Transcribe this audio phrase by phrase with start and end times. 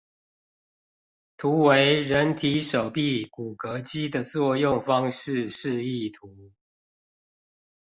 [1.37, 6.41] 圖為人體手臂骨骼肌的作用方式示意圖